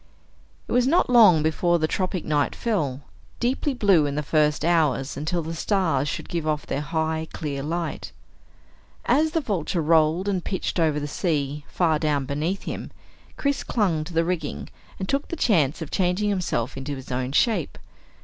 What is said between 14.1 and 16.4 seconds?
the rigging and took the chance of changing